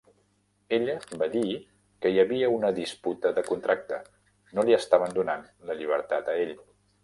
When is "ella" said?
0.77-0.95